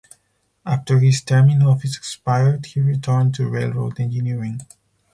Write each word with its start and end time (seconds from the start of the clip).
After 0.65 0.97
his 0.97 1.21
term 1.21 1.51
in 1.51 1.61
office 1.61 1.95
expired, 1.95 2.65
he 2.65 2.79
returned 2.79 3.35
to 3.35 3.47
railroad 3.47 3.99
engineering. 3.99 4.61